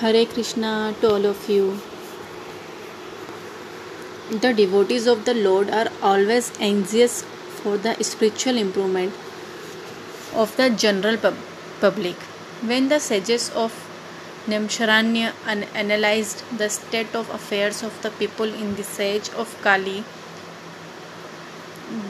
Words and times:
Hare 0.00 0.26
Krishna 0.26 0.94
to 1.00 1.08
all 1.10 1.26
of 1.26 1.48
you. 1.50 1.80
The 4.30 4.52
devotees 4.52 5.08
of 5.08 5.24
the 5.24 5.34
Lord 5.34 5.70
are 5.70 5.88
always 6.00 6.52
anxious 6.60 7.24
for 7.56 7.76
the 7.76 7.94
spiritual 8.04 8.56
improvement 8.58 9.12
of 10.34 10.56
the 10.56 10.70
general 10.70 11.16
pub- 11.16 11.42
public. 11.80 12.14
When 12.70 12.88
the 12.88 13.00
sages 13.00 13.50
of 13.64 13.72
Naimisharanya 14.46 15.32
an- 15.46 15.66
analyzed 15.74 16.44
the 16.56 16.68
state 16.70 17.14
of 17.14 17.28
affairs 17.30 17.82
of 17.82 18.00
the 18.02 18.10
people 18.10 18.54
in 18.54 18.76
the 18.76 18.86
age 19.02 19.30
of 19.30 19.60
Kali, 19.62 20.04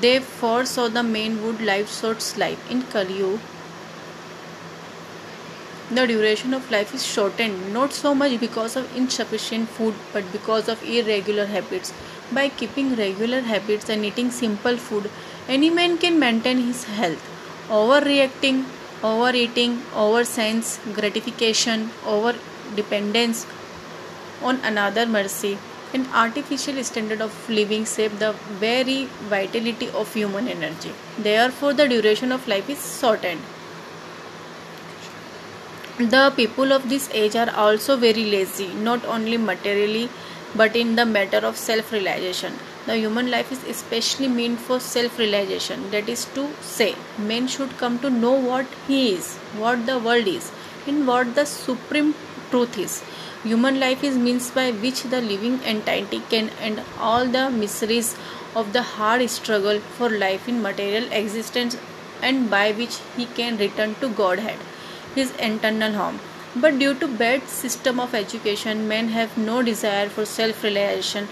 they 0.02 0.18
foresaw 0.20 0.89
the 0.89 1.02
men 1.02 1.43
would 1.43 1.62
live 1.62 1.89
short 1.89 2.34
life. 2.36 2.70
In 2.70 2.82
Kali 2.82 3.23
the 5.91 6.07
duration 6.07 6.52
of 6.52 6.70
life 6.70 6.95
is 6.95 7.04
shortened 7.07 7.72
not 7.72 7.94
so 7.94 8.14
much 8.14 8.39
because 8.40 8.76
of 8.76 8.94
insufficient 8.94 9.68
food 9.71 9.95
but 10.12 10.31
because 10.32 10.68
of 10.68 10.82
irregular 10.82 11.46
habits. 11.46 11.95
By 12.31 12.50
keeping 12.50 12.95
regular 12.95 13.40
habits 13.40 13.89
and 13.89 14.04
eating 14.04 14.31
simple 14.31 14.76
food 14.76 15.11
any 15.48 15.71
man 15.71 15.96
can 15.96 16.18
maintain 16.18 16.59
his 16.59 16.85
health. 16.85 17.22
Overreacting 17.71 18.67
overeating 19.03 19.81
over 19.95 20.25
sense 20.25 20.79
gratification 20.93 21.90
over 22.04 22.34
dependence 22.76 23.46
on 24.43 24.57
another 24.62 25.07
mercy. 25.07 25.57
An 25.95 26.07
artificial 26.12 26.84
standard 26.84 27.23
of 27.23 27.48
living 27.48 27.86
save 27.86 28.18
the 28.18 28.32
very 28.61 29.07
vitality 29.31 29.89
of 29.89 30.12
human 30.12 30.48
energy. 30.48 30.93
Therefore 31.18 31.73
the 31.73 31.89
duration 31.89 32.31
of 32.31 32.47
life 32.47 32.69
is 32.69 33.00
shortened 33.00 33.41
the 35.98 36.33
people 36.36 36.72
of 36.72 36.88
this 36.88 37.11
age 37.12 37.34
are 37.34 37.50
also 37.56 37.97
very 37.97 38.25
lazy, 38.25 38.69
not 38.69 39.05
only 39.05 39.36
materially 39.36 40.09
but 40.55 40.77
in 40.77 40.95
the 40.95 41.05
matter 41.05 41.39
of 41.39 41.56
self 41.56 41.91
realization. 41.91 42.53
The 42.86 42.97
human 42.97 43.33
life 43.33 43.50
is 43.50 43.64
especially 43.64 44.28
meant 44.28 44.61
for 44.61 44.78
self 44.78 45.19
realization, 45.19 45.91
that 45.91 46.08
is 46.08 46.25
to 46.36 46.50
say, 46.61 46.95
man 47.19 47.48
should 47.48 47.77
come 47.78 47.98
to 47.98 48.11
know 48.11 48.31
what 48.31 48.67
he 48.86 49.12
is, 49.14 49.36
what 49.56 49.86
the 49.86 49.98
world 49.98 50.28
is, 50.28 50.53
and 50.86 51.05
what 51.05 51.34
the 51.34 51.45
supreme 51.45 52.14
truth 52.53 52.78
is. 52.78 53.03
Human 53.42 53.80
life 53.80 54.05
is 54.05 54.17
means 54.17 54.53
by 54.53 54.70
which 54.70 55.03
the 55.03 55.20
living 55.20 55.58
entity 55.64 56.23
can 56.30 56.51
end 56.61 56.80
all 57.01 57.27
the 57.27 57.51
miseries 57.51 58.17
of 58.55 58.73
the 58.73 58.83
hard 58.83 59.28
struggle 59.28 59.80
for 59.80 60.08
life 60.08 60.48
in 60.48 60.62
material 60.62 61.12
existence 61.12 61.77
and 62.23 62.48
by 62.48 62.70
which 62.70 62.98
he 63.17 63.27
can 63.27 63.58
return 63.58 63.97
to 63.97 64.08
Godhead 64.08 64.58
his 65.14 65.34
internal 65.37 65.92
home. 65.92 66.20
But 66.56 66.78
due 66.78 66.95
to 66.95 67.06
bad 67.06 67.48
system 67.48 68.01
of 68.01 68.14
education, 68.14 68.89
men 68.89 69.09
have 69.09 69.37
no 69.37 69.62
desire 69.62 70.09
for 70.09 70.25
self-realization. 70.25 71.28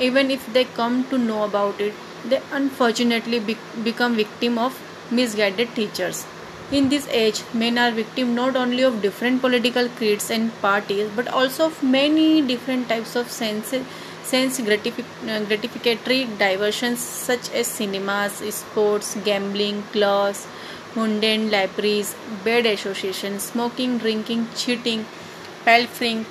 Even 0.00 0.30
if 0.30 0.52
they 0.52 0.64
come 0.64 1.04
to 1.10 1.18
know 1.18 1.44
about 1.44 1.80
it, 1.80 1.94
they 2.24 2.40
unfortunately 2.52 3.40
be- 3.40 3.56
become 3.82 4.16
victim 4.16 4.58
of 4.58 4.80
misguided 5.10 5.74
teachers. 5.74 6.26
In 6.70 6.90
this 6.90 7.08
age, 7.08 7.42
men 7.54 7.78
are 7.78 7.90
victim 7.90 8.34
not 8.34 8.54
only 8.54 8.82
of 8.82 9.00
different 9.00 9.40
political 9.40 9.88
creeds 9.88 10.30
and 10.30 10.52
parties, 10.60 11.08
but 11.16 11.26
also 11.28 11.66
of 11.66 11.82
many 11.82 12.42
different 12.42 12.88
types 12.88 13.16
of 13.16 13.30
sense, 13.30 13.74
sense 14.22 14.60
gratific- 14.60 15.16
uh, 15.22 15.40
gratificatory 15.50 16.26
diversions 16.38 17.00
such 17.00 17.50
as 17.52 17.66
cinemas, 17.66 18.34
sports, 18.54 19.16
gambling, 19.24 19.82
clubs, 19.92 20.46
mundane 20.98 21.50
libraries, 21.50 22.14
bad 22.44 22.66
associations, 22.66 23.50
smoking, 23.50 23.98
drinking, 23.98 24.46
cheating, 24.62 25.04
pilfering, 25.64 26.24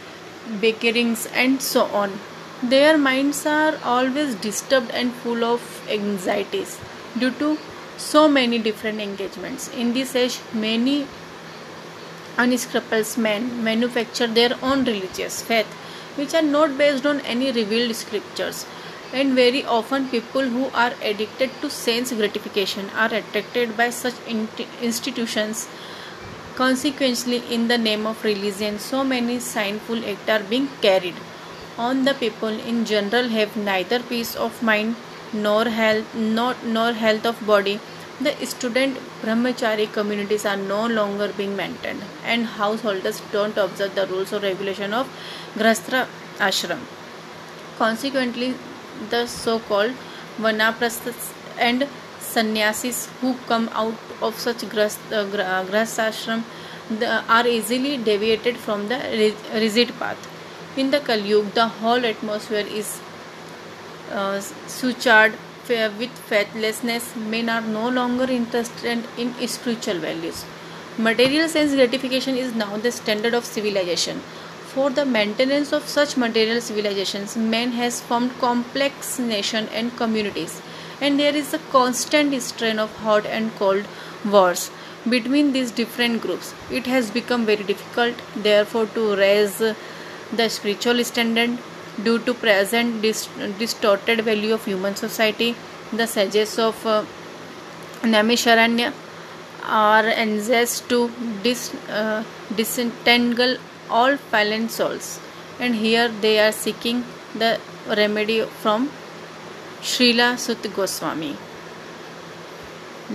bickerings, 0.61 1.27
and 1.43 1.61
so 1.61 1.85
on. 2.01 2.19
Their 2.61 2.97
minds 2.97 3.45
are 3.45 3.77
always 3.83 4.35
disturbed 4.35 4.91
and 4.91 5.13
full 5.23 5.43
of 5.43 5.65
anxieties 5.89 6.79
due 7.17 7.31
to 7.41 7.57
so 7.97 8.27
many 8.27 8.59
different 8.59 8.99
engagements. 8.99 9.67
In 9.83 9.93
this 9.93 10.15
age, 10.15 10.39
many 10.53 11.07
unscrupulous 12.37 13.17
men 13.17 13.63
manufacture 13.63 14.27
their 14.27 14.57
own 14.61 14.85
religious 14.85 15.41
faith, 15.41 15.71
which 16.15 16.33
are 16.33 16.47
not 16.57 16.77
based 16.77 17.05
on 17.05 17.21
any 17.21 17.51
revealed 17.51 17.95
scriptures 17.95 18.65
and 19.13 19.33
very 19.33 19.63
often 19.63 20.09
people 20.09 20.41
who 20.41 20.69
are 20.73 20.93
addicted 21.01 21.49
to 21.61 21.69
sense 21.69 22.11
gratification 22.11 22.89
are 22.95 23.13
attracted 23.13 23.75
by 23.77 23.89
such 23.89 24.15
institutions. 24.81 25.67
Consequently 26.55 27.43
in 27.53 27.67
the 27.67 27.77
name 27.77 28.07
of 28.07 28.23
religion 28.23 28.79
so 28.79 29.03
many 29.03 29.39
sinful 29.39 30.03
acts 30.05 30.29
are 30.29 30.43
being 30.43 30.67
carried 30.81 31.15
on 31.77 32.03
the 32.05 32.13
people 32.15 32.59
in 32.71 32.83
general 32.85 33.29
have 33.29 33.55
neither 33.55 33.99
peace 33.99 34.35
of 34.35 34.63
mind 34.63 34.95
nor 35.31 35.65
health 35.65 36.15
nor, 36.15 36.55
nor 36.65 36.93
health 36.93 37.25
of 37.25 37.45
body. 37.45 37.79
The 38.19 38.33
student 38.47 38.97
brahmachari 39.21 39.91
communities 39.93 40.45
are 40.45 40.57
no 40.57 40.87
longer 40.87 41.31
being 41.37 41.55
maintained 41.55 42.01
and 42.25 42.45
householders 42.45 43.21
don't 43.31 43.55
observe 43.57 43.93
the 43.93 44.07
rules 44.07 44.33
or 44.33 44.39
regulation 44.39 44.93
of 44.93 45.07
grahastha 45.55 46.07
ashram. 46.39 46.79
Consequently 47.77 48.55
the 49.09 49.25
so-called 49.25 49.93
vanaprasthas 50.39 51.33
and 51.57 51.87
sannyasis 52.19 53.09
who 53.21 53.35
come 53.47 53.69
out 53.73 53.95
of 54.21 54.37
such 54.37 54.57
grahastha 54.57 56.43
uh, 56.91 57.23
are 57.27 57.47
easily 57.47 57.97
deviated 57.97 58.57
from 58.57 58.87
the 58.87 58.97
rigid 59.53 59.97
path. 59.99 60.17
In 60.77 60.91
the 60.91 60.99
Kali 60.99 61.29
Yuga, 61.29 61.49
the 61.53 61.67
whole 61.67 62.05
atmosphere 62.05 62.65
is 62.67 62.99
uh, 64.11 64.37
sucharred 64.67 65.33
with 65.67 66.11
faithlessness. 66.29 67.15
Men 67.15 67.49
are 67.49 67.61
no 67.61 67.89
longer 67.89 68.25
interested 68.31 69.03
in 69.17 69.47
spiritual 69.47 69.99
values. 69.99 70.45
Material 70.97 71.49
sense 71.49 71.73
gratification 71.73 72.37
is 72.37 72.53
now 72.55 72.77
the 72.77 72.91
standard 72.91 73.33
of 73.33 73.43
civilization. 73.45 74.21
For 74.73 74.89
the 74.89 75.05
maintenance 75.05 75.71
of 75.73 75.87
such 75.87 76.17
material 76.17 76.59
civilizations, 76.61 77.35
man 77.35 77.71
has 77.71 78.01
formed 78.01 78.37
complex 78.39 79.17
nations 79.17 79.69
and 79.71 79.95
communities, 79.97 80.61
and 81.01 81.19
there 81.19 81.35
is 81.35 81.53
a 81.53 81.59
constant 81.71 82.41
strain 82.41 82.77
of 82.77 82.95
hot 82.97 83.25
and 83.25 83.55
cold 83.55 83.85
wars 84.25 84.69
between 85.09 85.53
these 85.53 85.71
different 85.71 86.21
groups. 86.21 86.53
It 86.69 86.85
has 86.85 87.09
become 87.11 87.45
very 87.45 87.63
difficult, 87.63 88.15
therefore, 88.35 88.87
to 88.87 89.15
raise 89.15 89.57
the 89.59 90.49
spiritual 90.49 91.03
standard 91.03 91.57
due 92.03 92.19
to 92.19 92.33
present 92.33 93.01
distorted 93.01 94.21
value 94.21 94.53
of 94.53 94.65
human 94.65 94.95
society. 94.95 95.55
The 95.93 96.07
sages 96.07 96.59
of 96.59 96.85
uh, 96.85 97.05
Naimisharanya 98.01 98.93
are 99.63 100.05
anxious 100.05 100.81
to 100.81 101.09
dis, 101.41 101.73
uh, 101.89 102.23
disentangle 102.55 103.57
all 103.89 104.17
fallen 104.17 104.69
souls 104.69 105.19
and 105.59 105.75
here 105.75 106.07
they 106.09 106.39
are 106.39 106.51
seeking 106.51 107.03
the 107.35 107.59
remedy 107.87 108.41
from 108.61 108.89
Srila 109.81 110.37
Sut 110.37 110.61
Goswami. 110.75 111.35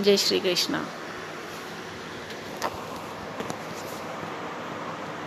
Jai 0.01 0.15
Shri 0.15 0.39
Krishna. 0.39 0.85